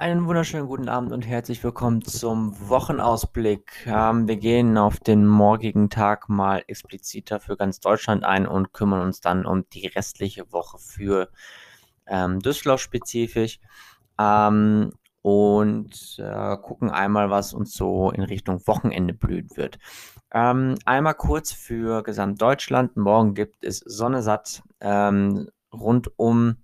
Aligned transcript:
Einen 0.00 0.28
wunderschönen 0.28 0.68
guten 0.68 0.88
Abend 0.88 1.10
und 1.10 1.26
herzlich 1.26 1.64
willkommen 1.64 2.02
zum 2.02 2.54
Wochenausblick. 2.68 3.84
Ähm, 3.84 4.28
wir 4.28 4.36
gehen 4.36 4.78
auf 4.78 5.00
den 5.00 5.26
morgigen 5.26 5.90
Tag 5.90 6.28
mal 6.28 6.62
expliziter 6.68 7.40
für 7.40 7.56
ganz 7.56 7.80
Deutschland 7.80 8.22
ein 8.22 8.46
und 8.46 8.72
kümmern 8.72 9.00
uns 9.00 9.20
dann 9.20 9.44
um 9.44 9.68
die 9.70 9.88
restliche 9.88 10.52
Woche 10.52 10.78
für 10.78 11.30
ähm, 12.06 12.38
Düsseldorf 12.38 12.80
spezifisch 12.80 13.58
ähm, 14.20 14.92
und 15.22 16.16
äh, 16.20 16.56
gucken 16.58 16.90
einmal, 16.90 17.28
was 17.30 17.52
uns 17.52 17.74
so 17.74 18.12
in 18.12 18.22
Richtung 18.22 18.64
Wochenende 18.68 19.14
blühen 19.14 19.48
wird. 19.56 19.80
Ähm, 20.32 20.76
einmal 20.84 21.14
kurz 21.14 21.50
für 21.50 22.04
Gesamtdeutschland. 22.04 22.96
Morgen 22.96 23.34
gibt 23.34 23.64
es 23.64 23.78
Sonne 23.78 24.22
satt 24.22 24.62
ähm, 24.80 25.48
rund 25.72 26.12
um 26.16 26.58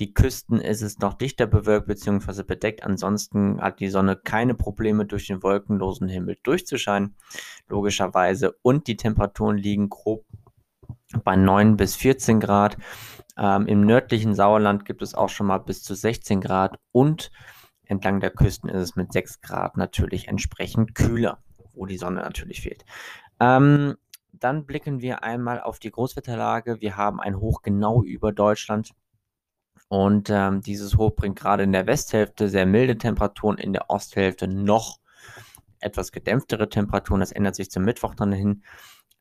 die 0.00 0.14
Küsten 0.14 0.60
ist 0.60 0.82
es 0.82 0.98
noch 0.98 1.14
dichter 1.14 1.46
bewölkt 1.46 1.88
bzw. 1.88 2.44
bedeckt. 2.44 2.84
Ansonsten 2.84 3.60
hat 3.60 3.80
die 3.80 3.88
Sonne 3.88 4.16
keine 4.16 4.54
Probleme 4.54 5.06
durch 5.06 5.26
den 5.26 5.42
wolkenlosen 5.42 6.08
Himmel 6.08 6.36
durchzuscheinen, 6.42 7.16
logischerweise. 7.68 8.56
Und 8.62 8.86
die 8.86 8.96
Temperaturen 8.96 9.56
liegen 9.56 9.88
grob 9.88 10.24
bei 11.24 11.36
9 11.36 11.76
bis 11.76 11.96
14 11.96 12.38
Grad. 12.38 12.76
Ähm, 13.36 13.66
Im 13.66 13.80
nördlichen 13.82 14.34
Sauerland 14.34 14.84
gibt 14.84 15.02
es 15.02 15.14
auch 15.14 15.28
schon 15.28 15.46
mal 15.46 15.58
bis 15.58 15.82
zu 15.82 15.94
16 15.94 16.40
Grad 16.40 16.78
und 16.92 17.30
entlang 17.84 18.20
der 18.20 18.30
Küsten 18.30 18.68
ist 18.68 18.82
es 18.82 18.96
mit 18.96 19.12
6 19.12 19.40
Grad 19.40 19.76
natürlich 19.76 20.28
entsprechend 20.28 20.94
kühler, 20.94 21.42
wo 21.74 21.86
die 21.86 21.98
Sonne 21.98 22.20
natürlich 22.20 22.60
fehlt. 22.60 22.84
Ähm, 23.40 23.96
dann 24.32 24.66
blicken 24.66 25.00
wir 25.00 25.22
einmal 25.24 25.60
auf 25.60 25.78
die 25.78 25.90
Großwetterlage. 25.90 26.80
Wir 26.80 26.96
haben 26.96 27.20
ein 27.20 27.40
Hoch 27.40 27.62
genau 27.62 28.02
über 28.02 28.32
Deutschland 28.32 28.92
und 29.88 30.28
ähm, 30.30 30.60
dieses 30.60 30.96
Hoch 30.96 31.14
bringt 31.14 31.38
gerade 31.38 31.62
in 31.62 31.72
der 31.72 31.86
Westhälfte 31.86 32.48
sehr 32.48 32.66
milde 32.66 32.98
Temperaturen, 32.98 33.56
in 33.56 33.72
der 33.72 33.88
Osthälfte 33.88 34.46
noch 34.46 34.98
etwas 35.80 36.12
gedämpftere 36.12 36.68
Temperaturen. 36.68 37.20
Das 37.20 37.32
ändert 37.32 37.54
sich 37.56 37.70
zum 37.70 37.84
Mittwoch 37.84 38.14
dann 38.14 38.32
hin. 38.32 38.62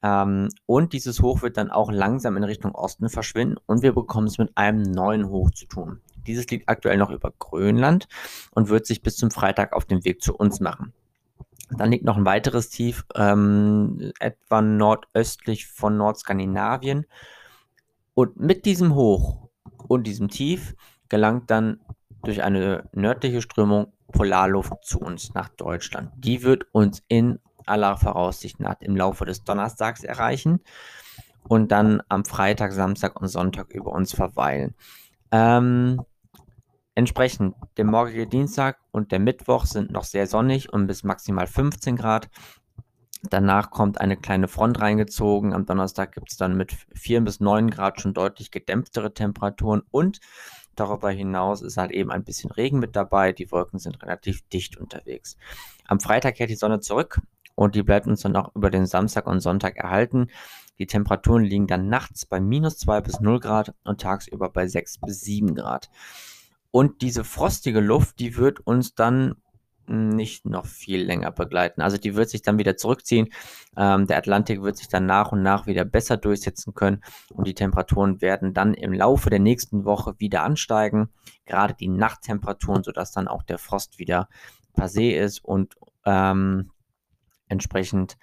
Ähm, 0.04 0.50
und 0.66 0.94
dieses 0.94 1.22
Hoch 1.22 1.42
wird 1.42 1.58
dann 1.58 1.72
auch 1.72 1.92
langsam 1.92 2.38
in 2.38 2.44
Richtung 2.44 2.76
Osten 2.76 3.10
verschwinden 3.10 3.58
und 3.66 3.82
wir 3.82 3.94
bekommen 3.94 4.28
es 4.28 4.38
mit 4.38 4.52
einem 4.56 4.82
neuen 4.82 5.30
Hoch 5.30 5.52
zu 5.52 5.66
tun. 5.66 6.02
Dieses 6.28 6.48
liegt 6.50 6.68
aktuell 6.68 6.98
noch 6.98 7.10
über 7.10 7.32
Grönland 7.40 8.08
und 8.52 8.70
wird 8.70 8.86
sich 8.86 9.02
bis 9.02 9.16
zum 9.16 9.32
Freitag 9.32 9.74
auf 9.74 9.86
den 9.86 10.04
Weg 10.04 10.22
zu 10.22 10.36
uns 10.36 10.60
machen. 10.60 10.94
Dann 11.70 11.92
liegt 11.92 12.06
noch 12.06 12.18
ein 12.18 12.26
weiteres 12.26 12.70
Tief, 12.70 13.06
ähm, 13.16 14.12
etwa 14.20 14.62
nordöstlich 14.62 15.68
von 15.68 15.98
Nordskandinavien. 15.98 17.06
Und 18.14 18.40
mit 18.40 18.66
diesem 18.66 18.96
Hoch 18.96 19.47
und 19.88 20.06
diesem 20.06 20.30
Tief 20.30 20.76
gelangt 21.10 21.50
dann 21.50 21.80
durch 22.24 22.44
eine 22.44 22.90
nördliche 22.94 23.42
Strömung 23.42 23.94
Polarluft 24.12 24.84
zu 24.84 25.00
uns 25.00 25.34
nach 25.34 25.50
Deutschland. 25.50 26.12
Die 26.18 26.44
wird 26.44 26.66
uns 26.72 27.04
in 27.08 27.40
aller 27.66 27.98
Voraussicht 27.98 28.60
nach 28.60 28.76
im 28.80 28.96
Laufe 28.96 29.26
des 29.26 29.44
Donnerstags 29.44 30.04
erreichen 30.04 30.62
und 31.48 31.72
dann 31.72 32.02
am 32.10 32.26
Freitag, 32.26 32.72
Samstag 32.72 33.20
und 33.20 33.28
Sonntag 33.28 33.72
über 33.74 33.92
uns 33.92 34.14
verweilen. 34.14 34.76
Ähm, 35.32 36.02
entsprechend, 36.96 37.56
der 37.78 37.86
morgige 37.86 38.28
Dienstag 38.28 38.80
und 38.92 39.12
der 39.12 39.20
Mittwoch 39.20 39.66
sind 39.66 39.92
noch 39.92 40.04
sehr 40.04 40.28
sonnig 40.28 40.72
und 40.72 40.88
bis 40.88 41.04
maximal 41.04 41.48
15 41.48 41.96
Grad. 41.96 42.30
Danach 43.24 43.72
kommt 43.72 44.00
eine 44.00 44.16
kleine 44.16 44.48
Front 44.48 44.80
reingezogen. 44.80 45.54
Am 45.54 45.66
Donnerstag 45.66 46.14
gibt 46.14 46.32
es 46.32 46.38
dann 46.38 46.56
mit 46.56 46.74
4 46.94 47.22
bis 47.22 47.40
9 47.40 47.70
Grad 47.70 48.00
schon 48.00 48.14
deutlich 48.14 48.52
gedämpftere 48.52 49.14
Temperaturen 49.14 49.82
und 49.92 50.20
darüber 50.76 51.10
hinaus 51.10 51.62
ist 51.62 51.78
halt 51.78 51.92
eben 51.92 52.12
ein 52.12 52.24
bisschen 52.24 52.52
Regen 52.52 52.80
mit 52.80 52.96
dabei. 52.96 53.32
Die 53.32 53.52
Wolken 53.52 53.80
sind 53.80 54.02
relativ 54.04 54.48
dicht 54.50 54.78
unterwegs. 54.78 55.38
Am 55.88 56.00
Freitag 56.00 56.36
kehrt 56.36 56.50
die 56.50 56.56
Sonne 56.56 56.80
zurück 56.80 57.20
und 57.56 57.76
die 57.76 57.84
bleibt 57.84 58.08
uns 58.08 58.22
dann 58.22 58.36
auch 58.36 58.56
über 58.56 58.70
den 58.70 58.86
Samstag 58.86 59.26
und 59.26 59.40
Sonntag 59.40 59.78
erhalten. 59.78 60.28
Die 60.78 60.86
Temperaturen 60.86 61.44
liegen 61.44 61.66
dann 61.66 61.90
nachts 61.90 62.26
bei 62.26 62.40
minus 62.40 62.78
2 62.78 63.02
bis 63.02 63.20
0 63.20 63.40
Grad 63.40 63.74
und 63.84 64.00
tagsüber 64.00 64.50
bei 64.50 64.68
6 64.68 65.00
bis 65.00 65.22
7 65.22 65.56
Grad. 65.56 65.90
Und 66.70 67.02
diese 67.02 67.24
frostige 67.24 67.80
Luft, 67.80 68.20
die 68.20 68.38
wird 68.38 68.60
uns 68.60 68.94
dann 68.94 69.36
nicht 69.88 70.46
noch 70.46 70.66
viel 70.66 71.04
länger 71.04 71.32
begleiten. 71.32 71.82
Also 71.82 71.98
die 71.98 72.16
wird 72.16 72.30
sich 72.30 72.42
dann 72.42 72.58
wieder 72.58 72.78
zurückziehen. 72.78 73.30
Ähm, 73.76 74.08
der 74.08 74.18
Atlantik 74.18 74.62
wird 74.62 74.78
sich 74.78 74.88
dann 74.88 75.06
nach 75.06 75.32
und 75.32 75.44
nach 75.44 75.68
wieder 75.68 75.86
besser 75.86 76.18
durchsetzen 76.18 76.74
können 76.74 77.04
und 77.30 77.48
die 77.48 77.54
Temperaturen 77.54 78.22
werden 78.22 78.54
dann 78.54 78.74
im 78.74 78.94
Laufe 78.94 79.30
der 79.30 79.40
nächsten 79.40 79.86
Woche 79.86 80.16
wieder 80.20 80.44
ansteigen. 80.44 81.10
Gerade 81.46 81.74
die 81.74 81.88
Nachttemperaturen, 81.88 82.84
sodass 82.84 83.12
dann 83.12 83.28
auch 83.28 83.44
der 83.44 83.58
Frost 83.58 84.00
wieder 84.00 84.30
passé 84.76 85.12
ist 85.12 85.44
und 85.44 85.76
ähm, 86.06 86.72
entsprechend 87.48 88.18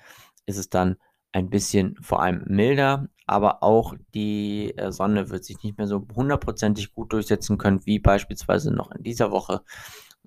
ist 0.47 0.59
es 0.59 0.69
dann 0.69 0.97
ein 1.33 1.51
bisschen 1.51 1.97
vor 2.01 2.23
allem 2.23 2.45
milder, 2.47 3.09
aber 3.27 3.63
auch 3.63 3.95
die 4.15 4.73
äh, 4.77 4.93
Sonne 4.93 5.31
wird 5.31 5.45
sich 5.45 5.63
nicht 5.63 5.79
mehr 5.79 5.89
so 5.89 6.07
hundertprozentig 6.15 6.95
gut 6.95 7.13
durchsetzen 7.13 7.59
können, 7.59 7.85
wie 7.87 7.99
beispielsweise 7.99 8.73
noch 8.73 8.93
in 8.93 9.03
dieser 9.03 9.33
Woche 9.33 9.63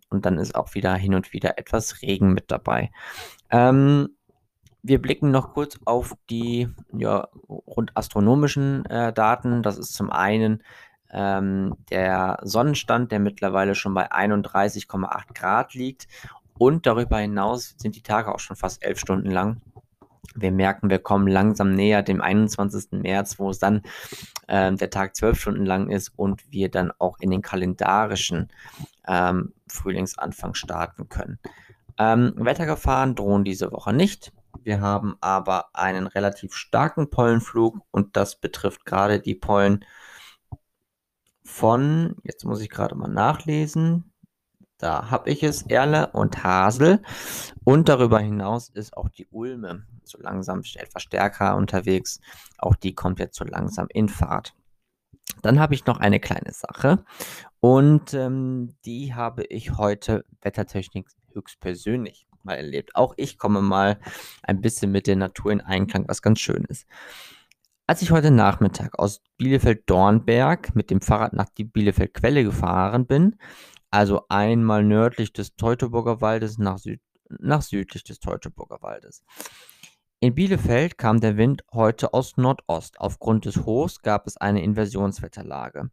und 0.09 0.25
dann 0.25 0.37
ist 0.37 0.55
auch 0.55 0.73
wieder 0.75 0.95
hin 0.95 1.13
und 1.15 1.33
wieder 1.33 1.57
etwas 1.57 2.01
Regen 2.01 2.33
mit 2.33 2.51
dabei. 2.51 2.91
Ähm, 3.49 4.09
wir 4.83 5.01
blicken 5.01 5.31
noch 5.31 5.53
kurz 5.53 5.77
auf 5.85 6.13
die 6.29 6.69
ja, 6.93 7.27
rund 7.49 7.91
astronomischen 7.95 8.85
äh, 8.85 9.11
Daten. 9.11 9.61
Das 9.63 9.77
ist 9.77 9.93
zum 9.93 10.09
einen 10.09 10.63
ähm, 11.11 11.75
der 11.89 12.39
Sonnenstand, 12.43 13.11
der 13.11 13.19
mittlerweile 13.19 13.75
schon 13.75 13.93
bei 13.93 14.11
31,8 14.11 15.33
Grad 15.33 15.73
liegt. 15.73 16.07
Und 16.57 16.85
darüber 16.85 17.17
hinaus 17.17 17.75
sind 17.77 17.95
die 17.95 18.01
Tage 18.01 18.33
auch 18.33 18.39
schon 18.39 18.55
fast 18.55 18.83
elf 18.83 18.99
Stunden 18.99 19.29
lang. 19.29 19.61
Wir 20.35 20.51
merken, 20.51 20.89
wir 20.89 20.99
kommen 20.99 21.27
langsam 21.27 21.73
näher 21.73 22.03
dem 22.03 22.21
21. 22.21 22.91
März, 22.91 23.39
wo 23.39 23.49
es 23.49 23.59
dann 23.59 23.81
äh, 24.47 24.73
der 24.73 24.89
Tag 24.89 25.15
zwölf 25.15 25.39
Stunden 25.39 25.65
lang 25.65 25.89
ist 25.89 26.09
und 26.15 26.51
wir 26.51 26.69
dann 26.69 26.91
auch 26.99 27.19
in 27.19 27.31
den 27.31 27.41
kalendarischen 27.41 28.49
ähm, 29.07 29.53
Frühlingsanfang 29.67 30.53
starten 30.53 31.09
können. 31.09 31.39
Ähm, 31.97 32.33
Wettergefahren 32.37 33.15
drohen 33.15 33.43
diese 33.43 33.71
Woche 33.71 33.93
nicht. 33.93 34.31
Wir 34.63 34.81
haben 34.81 35.15
aber 35.21 35.67
einen 35.73 36.07
relativ 36.07 36.53
starken 36.53 37.09
Pollenflug 37.09 37.79
und 37.91 38.15
das 38.15 38.39
betrifft 38.39 38.85
gerade 38.85 39.19
die 39.19 39.35
Pollen 39.35 39.85
von, 41.43 42.15
jetzt 42.23 42.43
muss 42.43 42.61
ich 42.61 42.69
gerade 42.69 42.95
mal 42.95 43.07
nachlesen, 43.07 44.11
da 44.77 45.09
habe 45.09 45.29
ich 45.29 45.43
es, 45.43 45.63
Erle 45.63 46.07
und 46.13 46.43
Hasel. 46.43 47.01
Und 47.63 47.89
darüber 47.89 48.19
hinaus 48.19 48.69
ist 48.69 48.95
auch 48.95 49.09
die 49.09 49.27
Ulme 49.31 49.85
so 50.03 50.19
langsam 50.19 50.61
etwas 50.75 51.03
stärker 51.03 51.55
unterwegs. 51.55 52.19
Auch 52.57 52.75
die 52.75 52.93
kommt 52.93 53.19
jetzt 53.19 53.37
so 53.37 53.45
langsam 53.45 53.87
in 53.89 54.09
Fahrt. 54.09 54.53
Dann 55.41 55.59
habe 55.59 55.73
ich 55.73 55.85
noch 55.85 55.99
eine 55.99 56.19
kleine 56.19 56.53
Sache 56.53 57.03
und 57.59 58.13
ähm, 58.13 58.75
die 58.85 59.13
habe 59.13 59.43
ich 59.43 59.77
heute 59.77 60.25
Wettertechnik 60.41 61.07
höchstpersönlich 61.33 62.27
mal 62.43 62.55
erlebt. 62.55 62.95
Auch 62.95 63.13
ich 63.17 63.37
komme 63.37 63.61
mal 63.61 63.99
ein 64.43 64.61
bisschen 64.61 64.91
mit 64.91 65.05
der 65.05 65.15
Natur 65.15 65.51
in 65.51 65.61
Einklang, 65.61 66.07
was 66.07 66.21
ganz 66.21 66.39
schön 66.39 66.65
ist. 66.65 66.87
Als 67.85 68.01
ich 68.01 68.11
heute 68.11 68.31
Nachmittag 68.31 68.97
aus 68.99 69.21
Bielefeld-Dornberg 69.37 70.75
mit 70.75 70.89
dem 70.89 71.01
Fahrrad 71.01 71.33
nach 71.33 71.49
die 71.49 71.63
Bielefeld-Quelle 71.63 72.43
gefahren 72.43 73.05
bin, 73.05 73.37
also 73.91 74.25
einmal 74.29 74.83
nördlich 74.83 75.33
des 75.33 75.55
Teutoburger 75.55 76.21
Waldes 76.21 76.57
nach, 76.57 76.77
Süd 76.77 77.01
nach 77.29 77.61
südlich 77.61 78.03
des 78.03 78.19
Teutoburger 78.19 78.81
Waldes. 78.81 79.23
In 80.19 80.33
Bielefeld 80.33 80.97
kam 80.97 81.19
der 81.19 81.37
Wind 81.37 81.63
heute 81.71 82.13
aus 82.13 82.37
Nordost. 82.37 82.99
Aufgrund 82.99 83.45
des 83.45 83.65
Hochs 83.65 84.01
gab 84.01 84.25
es 84.25 84.37
eine 84.37 84.63
Inversionswetterlage. 84.63 85.91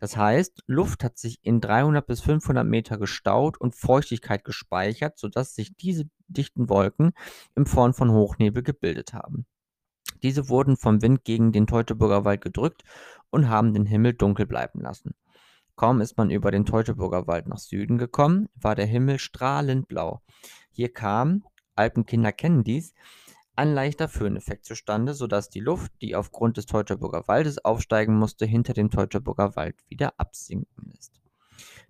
Das 0.00 0.16
heißt, 0.16 0.64
Luft 0.66 1.04
hat 1.04 1.18
sich 1.18 1.38
in 1.42 1.60
300 1.60 2.06
bis 2.06 2.20
500 2.22 2.66
Meter 2.66 2.98
gestaut 2.98 3.60
und 3.60 3.76
Feuchtigkeit 3.76 4.44
gespeichert, 4.44 5.18
sodass 5.18 5.54
sich 5.54 5.76
diese 5.76 6.06
dichten 6.26 6.68
Wolken 6.68 7.12
in 7.54 7.66
Form 7.66 7.92
von 7.92 8.10
Hochnebel 8.10 8.62
gebildet 8.62 9.12
haben. 9.12 9.46
Diese 10.22 10.48
wurden 10.48 10.76
vom 10.76 11.02
Wind 11.02 11.24
gegen 11.24 11.52
den 11.52 11.66
Teutoburger 11.66 12.24
Wald 12.24 12.40
gedrückt 12.40 12.82
und 13.30 13.48
haben 13.48 13.74
den 13.74 13.86
Himmel 13.86 14.14
dunkel 14.14 14.46
bleiben 14.46 14.80
lassen. 14.80 15.14
Kaum 15.80 16.02
ist 16.02 16.18
man 16.18 16.28
über 16.28 16.50
den 16.50 16.66
Teutoburger 16.66 17.26
Wald 17.26 17.48
nach 17.48 17.56
Süden 17.56 17.96
gekommen, 17.96 18.50
war 18.54 18.74
der 18.74 18.84
Himmel 18.84 19.18
strahlend 19.18 19.88
blau. 19.88 20.20
Hier 20.70 20.92
kam, 20.92 21.42
Alpenkinder 21.74 22.32
kennen 22.32 22.64
dies, 22.64 22.92
ein 23.56 23.72
leichter 23.72 24.06
Föhneffekt 24.06 24.66
zustande, 24.66 25.14
sodass 25.14 25.48
die 25.48 25.60
Luft, 25.60 25.90
die 26.02 26.14
aufgrund 26.14 26.58
des 26.58 26.66
Teutoburger 26.66 27.26
Waldes 27.28 27.64
aufsteigen 27.64 28.14
musste, 28.18 28.44
hinter 28.44 28.74
dem 28.74 28.90
Teutoburger 28.90 29.56
Wald 29.56 29.74
wieder 29.88 30.12
absinken 30.18 30.90
lässt. 30.94 31.18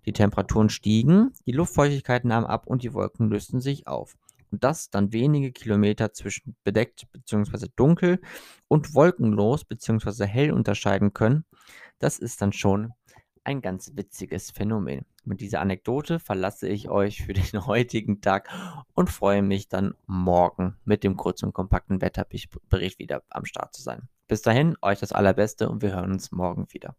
Die 0.05 0.13
Temperaturen 0.13 0.69
stiegen, 0.69 1.33
die 1.45 1.51
Luftfeuchtigkeit 1.51 2.23
nahm 2.23 2.45
ab 2.45 2.67
und 2.67 2.83
die 2.83 2.93
Wolken 2.93 3.27
lösten 3.27 3.59
sich 3.59 3.87
auf. 3.87 4.15
Und 4.51 4.63
das 4.63 4.89
dann 4.89 5.11
wenige 5.11 5.51
Kilometer 5.51 6.13
zwischen 6.13 6.55
bedeckt 6.63 7.11
bzw. 7.11 7.67
dunkel 7.75 8.21
und 8.69 8.93
wolkenlos 8.95 9.65
bzw. 9.65 10.27
hell 10.27 10.53
unterscheiden 10.53 11.13
können, 11.13 11.43
das 11.99 12.19
ist 12.19 12.41
dann 12.41 12.53
schon 12.53 12.93
ein 13.43 13.61
ganz 13.61 13.91
witziges 13.95 14.51
Phänomen. 14.51 15.05
Mit 15.23 15.41
dieser 15.41 15.61
Anekdote 15.61 16.19
verlasse 16.19 16.67
ich 16.67 16.89
euch 16.89 17.23
für 17.23 17.33
den 17.33 17.65
heutigen 17.65 18.21
Tag 18.21 18.49
und 18.93 19.09
freue 19.09 19.41
mich 19.41 19.67
dann 19.67 19.95
morgen 20.07 20.77
mit 20.85 21.03
dem 21.03 21.15
kurzen 21.17 21.45
und 21.47 21.53
kompakten 21.53 22.01
Wetterbericht 22.01 22.99
wieder 22.99 23.23
am 23.29 23.45
Start 23.45 23.73
zu 23.75 23.81
sein. 23.81 24.09
Bis 24.27 24.41
dahin, 24.41 24.77
euch 24.81 24.99
das 24.99 25.11
Allerbeste 25.11 25.69
und 25.69 25.81
wir 25.81 25.93
hören 25.93 26.11
uns 26.11 26.31
morgen 26.31 26.67
wieder. 26.71 26.95